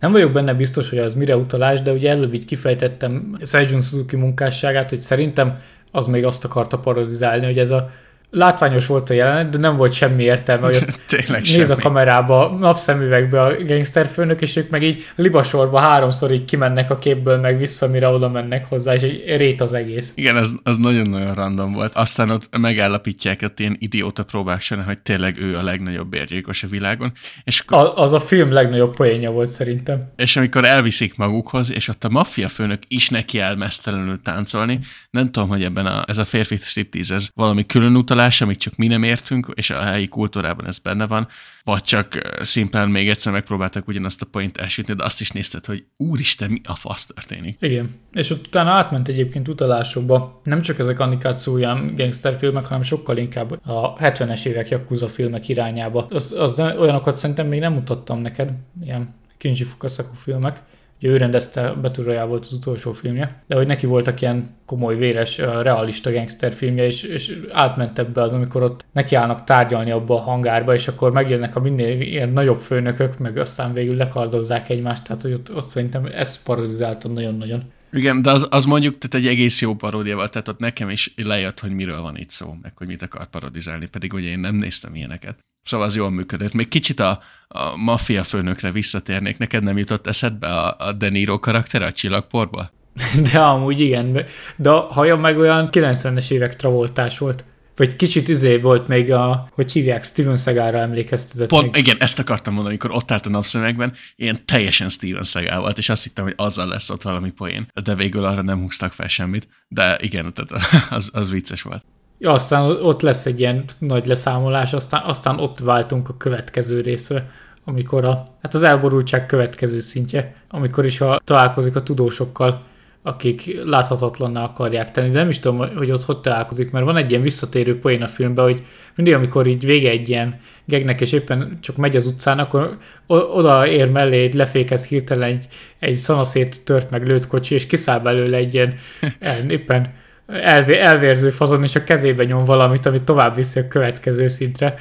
[0.00, 4.16] nem vagyok benne biztos, hogy az mire utalás, de ugye előbb így kifejtettem Seijun Suzuki
[4.16, 5.60] munkásságát, hogy szerintem
[5.90, 7.90] az még azt akarta parodizálni, hogy ez a
[8.30, 11.70] látványos volt a jelenet, de nem volt semmi értelme, hogy Tényleg néz semmi.
[11.70, 17.38] a kamerába, napszemüvegbe a gangsterfőnök, és ők meg így libasorba háromszor így kimennek a képből,
[17.38, 20.12] meg vissza, mire oda mennek hozzá, és egy rét az egész.
[20.14, 21.94] Igen, az, az nagyon-nagyon random volt.
[21.94, 26.66] Aztán ott megállapítják ott ilyen idióta próbák során, hogy tényleg ő a legnagyobb bérgyilkos a
[26.66, 27.12] világon.
[27.44, 30.12] És a, az a film legnagyobb poénja volt szerintem.
[30.16, 35.48] És amikor elviszik magukhoz, és ott a maffia főnök is neki elmesztelenül táncolni, nem tudom,
[35.48, 38.86] hogy ebben a, ez a férfi striptease, ez valami külön utal tanulás, amit csak mi
[38.86, 41.28] nem értünk, és a helyi kultúrában ez benne van,
[41.64, 45.84] vagy csak szimplán még egyszer megpróbáltak ugyanazt a point elsütni, de azt is nézted, hogy
[45.96, 47.56] úristen, mi a fasz történik.
[47.60, 53.66] Igen, és ott utána átment egyébként utalásokba, nem csak ezek Nikatsuyan gangsterfilmek, hanem sokkal inkább
[53.66, 56.06] a 70-es évek Yakuza filmek irányába.
[56.10, 58.50] Az, az olyanokat szerintem még nem mutattam neked,
[58.84, 60.62] ilyen Kinji Fukasaku filmek,
[61.00, 65.38] Ugye ő rendezte, Battle volt az utolsó filmje, de hogy neki voltak ilyen komoly, véres,
[65.38, 70.74] realista gangster filmje, és, és átment ebbe az, amikor ott nekiállnak tárgyalni abba a hangárba,
[70.74, 75.32] és akkor megjönnek a minél ilyen nagyobb főnökök, meg aztán végül lekardozzák egymást, tehát hogy
[75.32, 77.62] ott, ott szerintem ezt parodizálta nagyon-nagyon.
[77.92, 81.60] Igen, de az, az mondjuk tehát egy egész jó paródiával, tehát ott nekem is lejött,
[81.60, 84.94] hogy miről van itt szó, meg hogy mit akar parodizálni, pedig ugye én nem néztem
[84.94, 85.38] ilyeneket.
[85.62, 86.52] Szóval az jól működött.
[86.52, 89.38] Még kicsit a, a maffia főnökre visszatérnék.
[89.38, 92.70] Neked nem jutott eszedbe a, a De Niro karaktere a csillagporba?
[93.32, 94.24] De amúgy igen.
[94.56, 97.44] De a haja meg olyan 90-es évek travoltás volt.
[97.80, 101.48] Vagy kicsit izé volt még a, hogy hívják, Steven Seagalra emlékeztetett.
[101.48, 101.86] Pont, még.
[101.86, 105.88] igen, ezt akartam mondani, amikor ott állt a napszemekben, ilyen teljesen Steven Seagal volt, és
[105.88, 109.48] azt hittem, hogy azzal lesz ott valami poén, de végül arra nem húztak fel semmit,
[109.68, 111.84] de igen, tehát az, az vicces volt.
[112.18, 117.30] Ja, aztán ott lesz egy ilyen nagy leszámolás, aztán, aztán ott váltunk a következő részre,
[117.64, 122.60] amikor a, hát az elborultság következő szintje, amikor is ha találkozik a tudósokkal,
[123.02, 125.08] akik láthatatlanná akarják tenni.
[125.08, 128.08] De nem is tudom, hogy ott hogy találkozik, mert van egy ilyen visszatérő poén a
[128.08, 128.62] filmben, hogy
[128.94, 133.66] mindig, amikor így vége egy ilyen gegnek, és éppen csak megy az utcán, akkor oda
[133.66, 138.36] ér mellé, egy lefékez hirtelen egy, egy szanaszét tört meg lőtt kocsi, és kiszáll belőle
[138.36, 138.74] egy ilyen
[139.48, 139.92] éppen
[140.26, 144.78] elvé, elvérző fazon, és a kezébe nyom valamit, amit tovább viszi a következő szintre.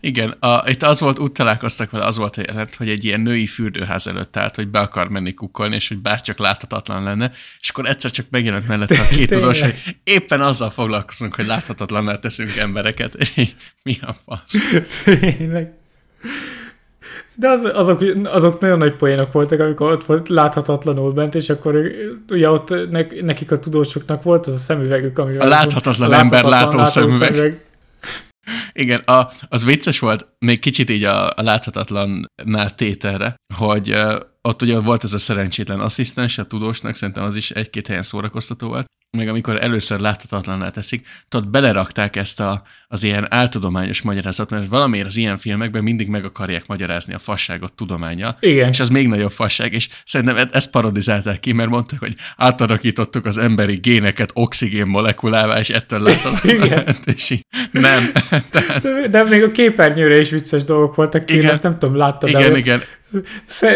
[0.00, 3.20] Igen, a, itt az volt, úgy találkoztak vele, az volt a jelent, hogy egy ilyen
[3.20, 7.68] női fürdőház előtt állt, hogy be akar menni kukkolni, és hogy bárcsak láthatatlan lenne, és
[7.68, 12.56] akkor egyszer csak megjelent mellette a két tudós, hogy éppen azzal foglalkozunk, hogy láthatatlan teszünk
[12.56, 13.16] embereket,
[13.82, 14.54] mi a fasz?
[15.04, 15.72] Tényleg.
[17.34, 21.92] De az, azok, azok nagyon nagy poénok voltak, amikor ott volt láthatatlanul bent, és akkor
[22.30, 25.46] ugye ott ne, nekik a tudósoknak volt az a szemüvegük, amivel...
[25.46, 27.32] A láthatatlan ember láthatatlan látó szemüveg.
[27.32, 27.60] szemüveg.
[28.72, 33.90] Igen, a, az vicces volt, még kicsit így a, a láthatatlannál tételre, hogy
[34.48, 38.68] ott ugye volt ez a szerencsétlen asszisztens, a tudósnak, szerintem az is egy-két helyen szórakoztató
[38.68, 44.68] volt, meg amikor először láthatatlanná teszik, tudod, belerakták ezt a, az ilyen áltudományos magyarázat, mert
[44.68, 48.36] valamiért az ilyen filmekben mindig meg akarják magyarázni a fasságot tudománya.
[48.40, 48.68] Igen.
[48.68, 53.26] És az még nagyobb fasság, és szerintem e- ezt parodizálták ki, mert mondták, hogy átalakítottuk
[53.26, 56.94] az emberi géneket oxigén molekulává, és ettől láthatatlan.
[57.14, 58.12] és így, nem.
[58.50, 58.82] Tehát...
[58.82, 62.52] De, de, még a képernyőre is vicces dolgok voltak ki, ezt nem tudom, láttad Igen,
[62.52, 62.82] de igen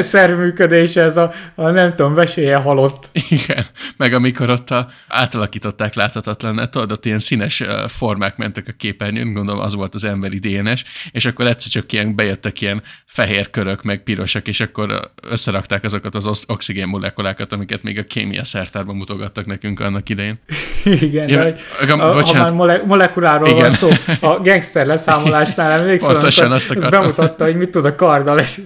[0.00, 3.10] szervműködése, ez a, a, nem tudom, vesélye halott.
[3.28, 3.64] Igen,
[3.96, 9.60] meg amikor ott a, átalakították láthatatlan, tudod, ott ilyen színes formák mentek a képernyőn, gondolom
[9.60, 14.02] az volt az emberi DNS, és akkor egyszer csak ilyen bejöttek ilyen fehér körök, meg
[14.02, 19.80] pirosak, és akkor összerakták azokat az oxigén molekulákat, amiket még a kémia szertárban mutogattak nekünk
[19.80, 20.38] annak idején.
[20.84, 23.60] Igen, ja, hogy, a, a, ha már mole, molekuláról Igen.
[23.60, 23.88] van szó,
[24.20, 27.00] a gangster leszámolásnál emlékszem, Pontosan azt akartam.
[27.00, 28.60] bemutatta, hogy mit tud a karddal, és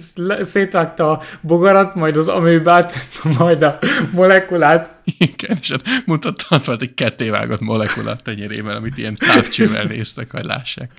[0.63, 2.93] szétvágta a bogarat, majd az amőbát,
[3.39, 3.79] majd a
[4.11, 4.89] molekulát.
[5.17, 5.73] Igen, és
[6.05, 10.91] mutatta, ott volt egy kettévágott molekulát tenyerében, amit ilyen távcsővel néztek, hogy lássák.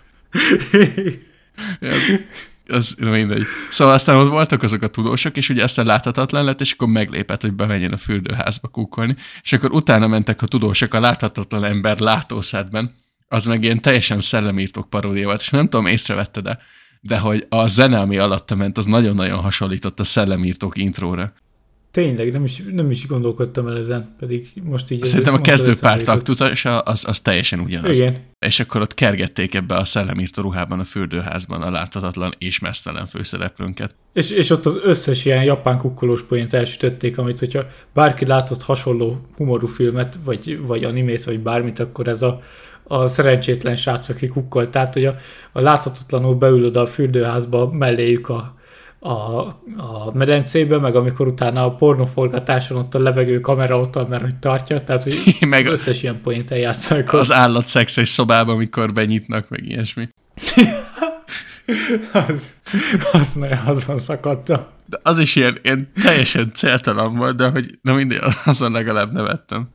[2.68, 3.44] Az mindegy.
[3.70, 7.40] Szóval aztán ott voltak azok a tudósok, és ugye aztán láthatatlan lett, és akkor meglépett,
[7.40, 12.94] hogy bemenjen a fürdőházba kukkolni, és akkor utána mentek a tudósok a láthatatlan ember látószedben,
[13.28, 16.58] az meg ilyen teljesen szellemírtók paródia volt, és nem tudom, észrevette, de
[17.08, 21.32] de hogy a zene, ami alatta ment, az nagyon-nagyon hasonlított a szellemírtók intróra.
[21.90, 25.04] Tényleg, nem is, nem is gondolkodtam el ezen, pedig most így...
[25.04, 27.98] Szerintem a kezdőpár taktusa az, az teljesen ugyanaz.
[27.98, 28.16] Igen.
[28.38, 33.94] És akkor ott kergették ebbe a szellemírtó ruhában a fürdőházban a láthatatlan és mesztelen főszereplőnket.
[34.12, 37.62] És, és ott az összes ilyen japán kukkolós poént elsütötték, amit hogyha
[37.92, 42.42] bárki látott hasonló humorú filmet, vagy, vagy animét, vagy bármit, akkor ez a
[42.84, 44.70] a szerencsétlen srác, aki kukkolt.
[44.70, 45.16] Tehát, hogy a,
[45.52, 48.54] a láthatatlanul beülöd a fürdőházba melléjük a,
[48.98, 49.12] a,
[49.76, 54.84] a medencébe, meg amikor utána a pornoforgatáson ott a lebegő kamera ott mert hogy tartja,
[54.84, 55.18] tehát hogy
[55.48, 57.12] meg összes ilyen poént eljátszanak.
[57.12, 60.08] Az állatszex szobában, amikor benyitnak, meg ilyesmi.
[62.28, 62.54] az,
[63.12, 64.73] az nagyon azon szakadtam.
[64.86, 69.68] De az is ilyen, ilyen teljesen céltalan volt, de hogy na mindig azon legalább nevettem.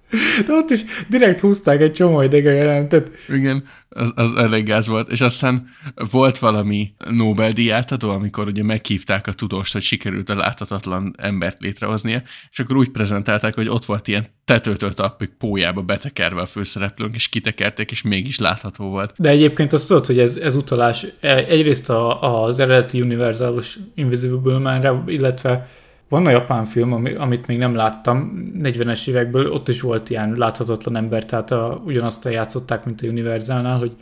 [0.46, 3.12] De ott is direkt húzták egy csomó idegen jelentet.
[3.30, 5.10] Igen, az, az elég gáz volt.
[5.10, 5.68] És aztán
[6.12, 12.22] volt valami Nobel-díjátadó, amikor ugye meghívták a tudóst, hogy sikerült a láthatatlan embert létrehoznia,
[12.52, 17.30] és akkor úgy prezentálták, hogy ott volt ilyen tetőtől tapig pójába betekerve a főszereplőnk, és
[17.30, 19.14] kitekerték, és mégis látható volt.
[19.18, 25.04] De egyébként azt tudod, hogy ez, ez utalás egyrészt a, az eredeti univerzális Invisible Man-re,
[25.08, 25.68] illetve
[26.10, 30.96] van a japán film, amit még nem láttam, 40-es évekből, ott is volt ilyen láthatatlan
[30.96, 33.96] ember, tehát a, ugyanazt játszották, mint a Universalnál, hogy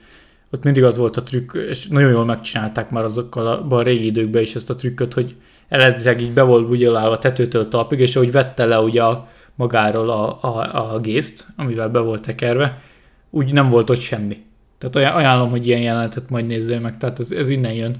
[0.52, 4.06] ott mindig az volt a trükk, és nagyon jól megcsinálták már azokkal a, a régi
[4.06, 5.36] időkben is ezt a trükköt, hogy
[5.68, 10.40] eredetileg így be volt bugyolálva tetőtől talpig, és ahogy vette le ugye a, magáról a,
[10.42, 12.82] a, a gészt, amivel be volt tekerve,
[13.30, 14.46] úgy nem volt ott semmi.
[14.78, 17.96] Tehát ajánlom, hogy ilyen jelenetet majd nézzél meg, tehát ez, ez innen jön.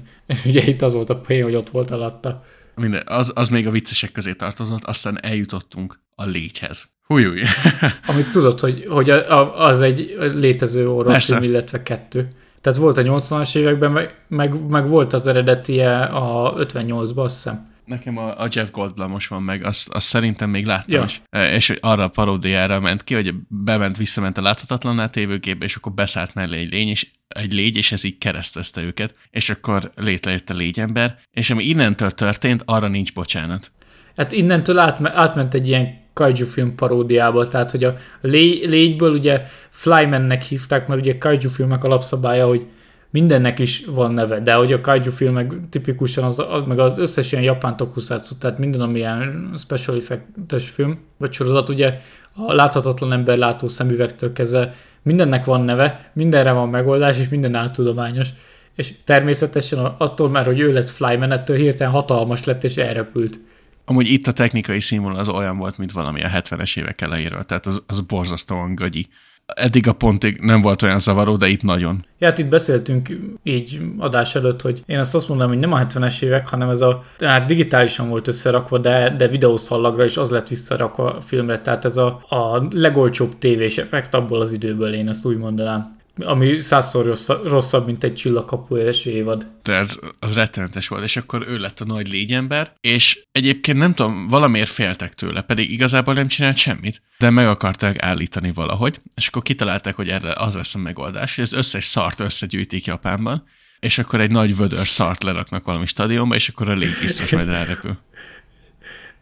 [0.46, 2.44] Ugye itt az volt a poén, hogy ott volt alatta
[2.78, 6.88] minden, az, az még a viccesek közé tartozott, aztán eljutottunk a légyhez.
[7.06, 7.40] Hújúj.
[8.06, 9.10] Amit tudod, hogy, hogy
[9.54, 12.28] az egy létező orvosfilm, illetve kettő.
[12.60, 17.70] Tehát volt a 80-as években, meg, meg, meg volt az eredetie a 58-ban, azt hiszem.
[17.88, 21.04] Nekem a, a Jeff Goldblumos van meg, azt, azt szerintem még láttam Ja.
[21.04, 21.22] is.
[21.30, 25.76] E, És hogy arra a paródiára ment ki, hogy bement, visszament a láthatatlanná tévőképbe, és
[25.76, 29.90] akkor beszállt mellé egy lény, és egy légy, és ez így keresztezte őket, és akkor
[29.96, 33.70] létrejött a légyember, és ami innentől történt, arra nincs bocsánat.
[34.16, 39.42] Hát innentől átme, átment egy ilyen kaiju film paródiába, tehát hogy a lé, légyből ugye
[39.70, 42.66] Flymannek hívták, mert ugye kaiju filmek alapszabálya, hogy
[43.10, 47.44] mindennek is van neve, de hogy a kaiju filmek tipikusan az, meg az összes ilyen
[47.44, 52.00] japán tokusatsu, tehát minden, ami ilyen special effectes film, vagy sorozat, ugye
[52.32, 58.28] a láthatatlan ember látó szemüvegtől kezdve mindennek van neve, mindenre van megoldás, és minden áltudományos.
[58.74, 63.40] És természetesen attól már, hogy ő lett Flyman, ettől hirtelen hatalmas lett, és elrepült.
[63.84, 67.66] Amúgy itt a technikai színvonal az olyan volt, mint valami a 70-es évek elejéről, tehát
[67.66, 69.08] az, az borzasztóan gagyi.
[69.54, 72.04] Eddig a pontig nem volt olyan zavaró, de itt nagyon.
[72.18, 75.86] Ja, hát itt beszéltünk így adás előtt, hogy én azt azt mondom, hogy nem a
[75.86, 80.48] 70-es évek, hanem ez a, hát digitálisan volt összerakva, de, de videószallagra is az lett
[80.48, 85.26] visszarakva a filmre, tehát ez a, a legolcsóbb tévés effekt abból az időből, én ezt
[85.26, 85.97] úgy mondanám.
[86.18, 89.46] Ami százszor rosszabb, rosszabb mint egy csillagkapu első évad.
[89.62, 93.94] De az, az rettenetes volt, és akkor ő lett a nagy légyember, és egyébként nem
[93.94, 99.28] tudom, valamiért féltek tőle, pedig igazából nem csinált semmit, de meg akarták állítani valahogy, és
[99.28, 103.44] akkor kitalálták, hogy erre az lesz a megoldás, hogy az összes szart összegyűjtik Japánban,
[103.80, 107.46] és akkor egy nagy vödör szart leraknak valami stadionba, és akkor a légy biztos majd
[107.46, 107.98] rárepül.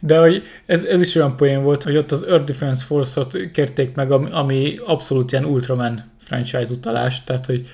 [0.00, 3.94] De hogy ez, ez is olyan poén volt, hogy ott az Earth Defense Force-ot kérték
[3.94, 7.66] meg, ami, ami abszolút ilyen Ultraman franchise utalás, tehát hogy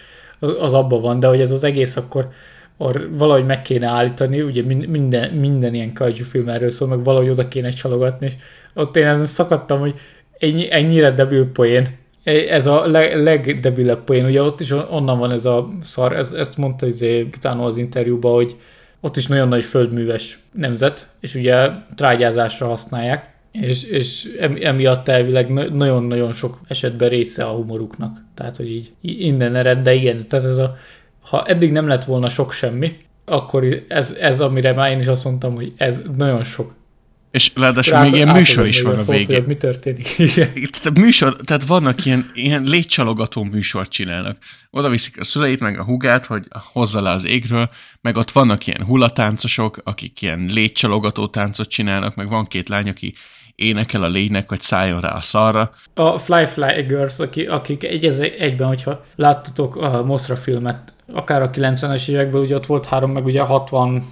[0.59, 2.29] az, abban van, de hogy ez az egész akkor
[2.77, 7.05] or, valahogy meg kéne állítani, ugye min- minden, minden ilyen kaiju film erről szól, meg
[7.05, 8.33] valahogy oda kéne csalogatni, és
[8.75, 9.95] ott én ezen szakadtam, hogy
[10.39, 15.45] ennyi, ennyire debil poén, ez a leg, legdebilebb poén, ugye ott is onnan van ez
[15.45, 18.57] a szar, ez, ezt mondta izé, Kitano az interjúban, hogy
[19.01, 25.53] ott is nagyon nagy földműves nemzet, és ugye trágyázásra használják, és, és em- emiatt elvileg
[25.53, 28.25] na- nagyon-nagyon sok esetben része a humoruknak.
[28.35, 30.77] Tehát, hogy így innen ered, de igen, tehát ez a,
[31.21, 35.25] ha eddig nem lett volna sok semmi, akkor ez, ez amire már én is azt
[35.25, 36.75] mondtam, hogy ez nagyon sok.
[37.31, 39.43] És ráadásul Rá- még ilyen műsor is van a szót, hogy végén.
[39.43, 40.19] ott Mi történik?
[40.19, 40.53] Igen.
[40.85, 44.39] A műsor, tehát vannak ilyen, ilyen légycsalogató műsort csinálnak.
[44.71, 48.67] Oda viszik a szüleit, meg a hugát, hogy hozza le az égről, meg ott vannak
[48.67, 53.15] ilyen hulatáncosok, akik ilyen légycsalogató táncot csinálnak, meg van két lány, aki
[53.55, 55.71] énekel a lénynek, hogy szálljon rá a szarra.
[55.95, 58.05] A Fly Fly Girls, aki, akik egy,
[58.39, 63.25] egyben, hogyha láttatok a Moszra filmet, akár a 90-es évekből, ugye ott volt három, meg
[63.25, 64.05] ugye 60,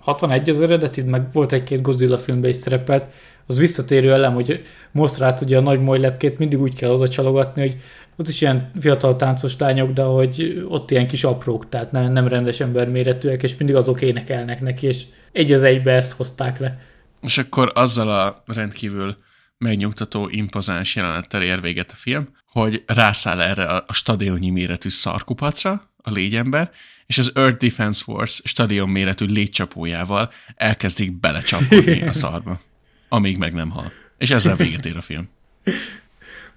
[0.00, 3.04] 61 az eredeti, meg volt egy-két Godzilla filmbe is szerepelt,
[3.46, 7.76] az visszatérő elem, hogy Moszrát ugye a nagy molylepkét mindig úgy kell oda csalogatni, hogy
[8.16, 12.28] ott is ilyen fiatal táncos lányok, de hogy ott ilyen kis aprók, tehát nem, nem
[12.28, 15.02] rendes emberméretűek, és mindig azok énekelnek neki, és
[15.32, 16.78] egy az egybe ezt hozták le.
[17.22, 19.16] És akkor azzal a rendkívül
[19.58, 26.10] megnyugtató, impozáns jelenettel ér véget a film, hogy rászáll erre a stadionnyi méretű szarkupacra, a
[26.10, 26.70] légyember,
[27.06, 32.60] és az Earth Defense Force stadion méretű légycsapójával elkezdik belecsapkodni a szarba,
[33.08, 33.92] amíg meg nem hal.
[34.18, 35.28] És ezzel véget ér a film.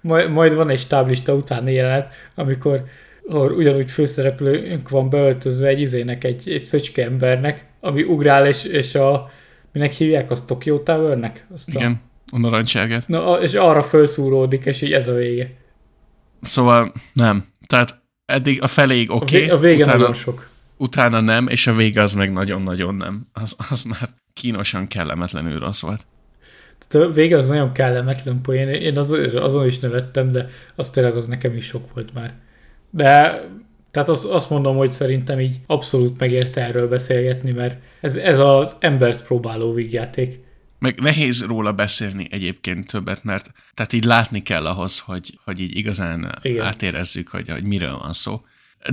[0.00, 2.84] Majd, majd van egy stáblista utáni jelenet, amikor
[3.28, 8.94] ahol ugyanúgy főszereplőnk van beöltözve egy izének, egy, egy szöcske embernek, ami ugrál, és, és
[8.94, 9.30] a,
[9.76, 11.46] minek hívják, az Tokyo Towernek?
[11.54, 12.00] Azt a, Igen,
[12.32, 13.08] a narancsárgát.
[13.08, 15.50] Na, a- és arra felszúródik, és így ez a vége.
[16.42, 17.44] Szóval nem.
[17.66, 20.48] Tehát eddig a feléig A, oké, vé, okay, a vége utána, nagyon sok.
[20.76, 23.26] utána nem, és a vége az meg nagyon-nagyon nem.
[23.32, 26.06] Az, az már kínosan kellemetlenül rossz volt.
[26.88, 28.68] Tehát a vége az nagyon kellemetlen poén.
[28.68, 32.34] Én az, azon is nevettem, de az tényleg az nekem is sok volt már.
[32.90, 33.40] De
[33.96, 38.76] tehát az, azt mondom, hogy szerintem így abszolút megérte erről beszélgetni, mert ez, ez az
[38.80, 40.38] embert próbáló vígjáték.
[40.78, 45.76] Meg nehéz róla beszélni egyébként többet, mert tehát így látni kell ahhoz, hogy, hogy így
[45.76, 46.66] igazán Igen.
[46.66, 48.40] Átérezzük, hogy, hogy miről van szó.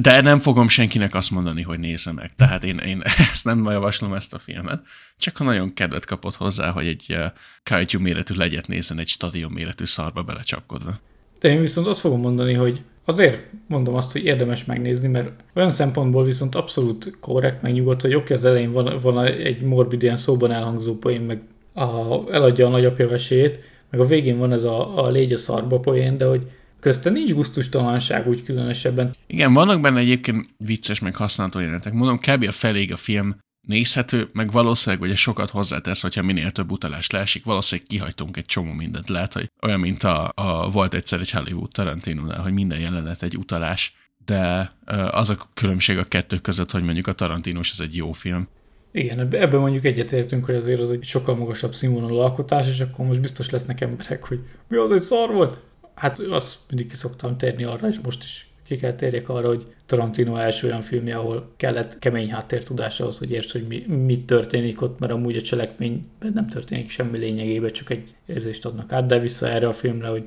[0.01, 2.31] De nem fogom senkinek azt mondani, hogy nézze meg.
[2.35, 4.81] Tehát én, én ezt nem javaslom ezt a filmet.
[5.17, 7.25] Csak ha nagyon kedvet kapott hozzá, hogy egy uh,
[7.63, 10.99] kaiju méretű legyet nézzen egy stadion méretű szarba belecsapkodva.
[11.39, 15.69] De én viszont azt fogom mondani, hogy azért mondom azt, hogy érdemes megnézni, mert olyan
[15.69, 20.15] szempontból viszont abszolút korrekt, meg nyugodt, hogy oké, az elején van, van egy morbid ilyen
[20.15, 21.41] szóban elhangzó poén, meg
[21.73, 21.83] a,
[22.31, 26.17] eladja a nagyapja vesélyét, meg a végén van ez a, a légy a szarba poén,
[26.17, 26.41] de hogy
[26.79, 29.15] közte nincs gusztustalanság úgy különösebben.
[29.27, 31.93] Igen, vannak benne egyébként vicces, meg használható jelenetek.
[31.93, 32.45] Mondom, kb.
[32.47, 33.35] a feléig a film
[33.67, 38.71] nézhető, meg valószínűleg ugye sokat hozzátesz, hogyha minél több utalás leesik, valószínűleg kihagytunk egy csomó
[38.71, 39.09] mindent.
[39.09, 43.37] Lehet, hogy olyan, mint a, a volt egyszer egy Hollywood Tarantino-nál, hogy minden jelenet egy
[43.37, 43.95] utalás,
[44.25, 44.73] de
[45.11, 48.47] az a különbség a kettő között, hogy mondjuk a Tarantinos ez egy jó film.
[48.91, 53.21] Igen, ebben mondjuk egyetértünk, hogy azért az egy sokkal magasabb színvonalú alkotás, és akkor most
[53.21, 55.59] biztos lesznek emberek, hogy mi az egy szar volt?
[55.95, 59.65] Hát azt mindig ki szoktam térni arra, és most is ki kell térjek arra, hogy
[59.85, 64.81] Tarantino első olyan filmje, ahol kellett kemény háttértudás ahhoz, hogy értsd, hogy mi, mi történik
[64.81, 69.19] ott, mert amúgy a cselekményben nem történik semmi lényegében, csak egy érzést adnak át, de
[69.19, 70.23] vissza erre a filmre, hogy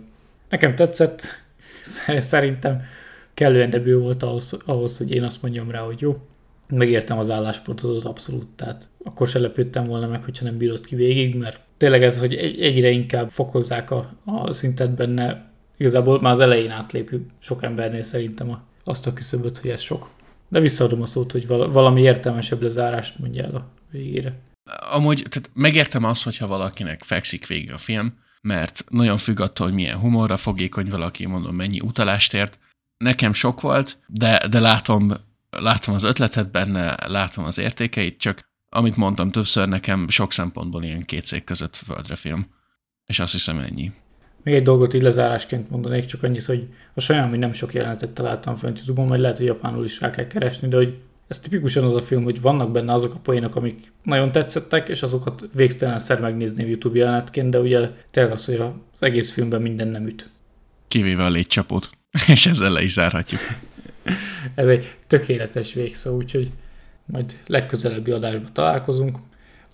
[0.48, 1.28] nekem tetszett,
[2.18, 2.82] szerintem
[3.34, 6.16] kellően debű volt ahhoz, ahhoz, hogy én azt mondjam rá, hogy jó,
[6.68, 11.34] megértem az álláspontot abszolút, tehát akkor se lepődtem volna meg, hogyha nem bírott ki végig,
[11.34, 16.70] mert tényleg ez, hogy egyre inkább fokozzák a, a szintet benne, igazából már az elején
[16.70, 20.08] átlépjük sok embernél szerintem a, azt a küszöböt, hogy ez sok.
[20.48, 24.40] De visszaadom a szót, hogy valami értelmesebb lezárást mondja el a végére.
[24.90, 29.74] Amúgy tehát megértem azt, hogyha valakinek fekszik végig a film, mert nagyon függ attól, hogy
[29.74, 32.58] milyen humorra fogékony valaki, mondom, mennyi utalást ért.
[32.96, 35.12] Nekem sok volt, de, de látom,
[35.50, 41.04] látom az ötletet benne, látom az értékeit, csak amit mondtam többször, nekem sok szempontból ilyen
[41.04, 42.46] két szék között földre film.
[43.06, 43.92] És azt hiszem ennyi.
[44.46, 48.56] Még egy dolgot így lezárásként mondanék, csak annyit, hogy a saját, nem sok jelenetet találtam
[48.56, 50.94] fent YouTube-on, majd lehet, hogy japánul is rá kell keresni, de hogy
[51.28, 55.02] ez tipikusan az a film, hogy vannak benne azok a poénok, amik nagyon tetszettek, és
[55.02, 55.48] azokat
[55.96, 60.28] szer megnézni YouTube jelenetként, de ugye tényleg az, hogy az egész filmben minden nem üt.
[60.88, 61.90] Kivéve a létcsapót,
[62.34, 63.40] és ezzel le is zárhatjuk.
[64.54, 66.50] ez egy tökéletes végszó, úgyhogy
[67.06, 69.18] majd legközelebbi adásban találkozunk.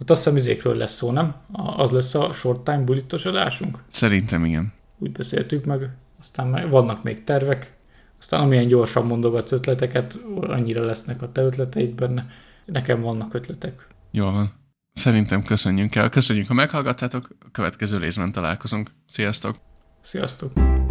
[0.00, 1.34] Ott azt hiszem izékről lesz szó, nem?
[1.76, 3.78] Az lesz a short time bulitos adásunk?
[3.88, 4.72] Szerintem igen.
[4.98, 7.76] Úgy beszéltük meg, aztán vannak még tervek,
[8.18, 12.26] aztán amilyen gyorsan mondogatsz ötleteket, annyira lesznek a te ötleteid benne.
[12.64, 13.86] Nekem vannak ötletek.
[14.10, 14.52] Jól van.
[14.92, 16.08] Szerintem köszönjünk el.
[16.08, 17.28] Köszönjük, ha meghallgattátok.
[17.40, 18.90] A következő részben találkozunk.
[19.06, 19.56] Sziasztok!
[20.02, 20.81] Sziasztok!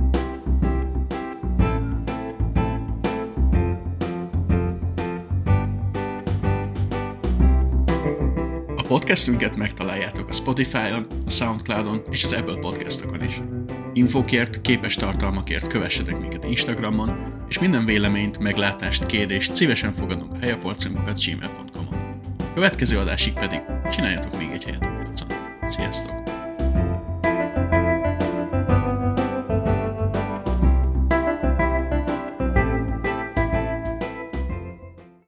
[8.92, 13.42] Podcastünket megtaláljátok a Spotify-on, a Soundcloud-on és az Apple podcastokon is.
[13.94, 21.24] Infokért, képes tartalmakért kövessetek minket Instagramon, és minden véleményt, meglátást, kérdést szívesen fogadunk a helyaporcunkat
[21.26, 22.20] gmail.com-on.
[22.54, 23.62] Következő adásig pedig
[23.92, 25.28] csináljatok még egy helyet a polcon.
[25.68, 26.21] Sziasztok!